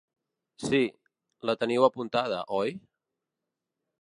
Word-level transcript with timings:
Si, 0.67 0.79
la 1.49 1.55
teniu 1.65 1.87
apuntada 1.89 2.43
oi? 2.63 2.77